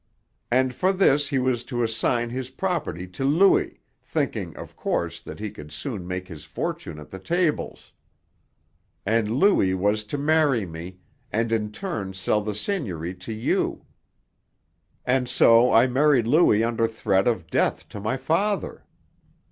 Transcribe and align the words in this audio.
"And 0.49 0.73
for 0.73 0.91
this 0.91 1.27
he 1.27 1.37
was 1.37 1.63
to 1.65 1.83
assign 1.83 2.31
his 2.31 2.49
property 2.49 3.05
to 3.09 3.23
Louis, 3.23 3.81
thinking, 4.01 4.57
of 4.57 4.75
course, 4.75 5.21
that 5.21 5.37
he 5.39 5.51
could 5.51 5.71
soon 5.71 6.07
make 6.07 6.27
his 6.27 6.43
fortune 6.43 6.97
at 6.97 7.11
the 7.11 7.19
tables. 7.19 7.91
And 9.05 9.29
Louis 9.29 9.75
was 9.75 10.03
to 10.05 10.17
marry 10.17 10.65
me, 10.65 10.97
and 11.31 11.51
in 11.51 11.71
turn 11.71 12.15
sell 12.15 12.41
the 12.41 12.55
seigniory 12.55 13.13
to 13.19 13.31
you. 13.31 13.85
And 15.05 15.29
so 15.29 15.71
I 15.71 15.85
married 15.85 16.25
Louis 16.25 16.63
under 16.63 16.87
threat 16.87 17.27
of 17.27 17.45
death 17.51 17.87
to 17.89 17.99
my 17.99 18.17
father. 18.17 18.83